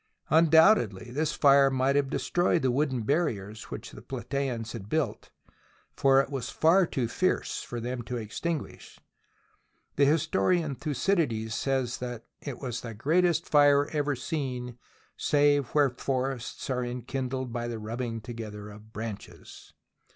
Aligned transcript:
Undoubtedly 0.31 1.11
this 1.11 1.33
fire 1.33 1.69
might 1.69 1.95
have 1.95 2.09
destroyed 2.09 2.63
the 2.63 2.71
wooden 2.71 3.03
barriers 3.03 3.65
which 3.65 3.91
the 3.91 4.01
Platasans 4.01 4.71
had 4.71 4.89
built, 4.89 5.29
for 5.95 6.19
it 6.19 6.31
was 6.31 6.49
far 6.49 6.87
too 6.87 7.07
fierce 7.07 7.61
for 7.61 7.79
them 7.79 8.01
to 8.05 8.17
extinguish. 8.17 8.99
The 9.97 10.05
historian 10.05 10.73
Thucydides 10.73 11.53
says 11.53 11.99
that 11.99 12.25
it 12.41 12.57
was 12.57 12.81
the 12.81 12.95
great 12.95 13.25
est 13.25 13.47
fire 13.47 13.85
ever 13.91 14.15
seen" 14.15 14.79
save 15.17 15.67
where 15.67 15.91
forests 15.91 16.67
are 16.71 16.81
en 16.81 17.03
kindled 17.03 17.53
by 17.53 17.67
the 17.67 17.77
rubbing 17.77 18.21
together 18.21 18.69
of 18.71 18.91
branches." 18.91 19.71